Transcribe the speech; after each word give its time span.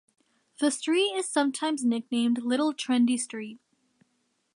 The 0.59 0.71
street 0.71 1.11
is 1.15 1.27
sometimes 1.29 1.85
nicknamed 1.85 2.39
Little 2.41 2.73
Trendy 2.73 3.19
Street. 3.19 3.59